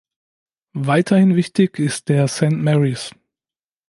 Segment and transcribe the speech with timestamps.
[0.73, 3.11] Weiterhin wichtig ist der Saint Mary’s.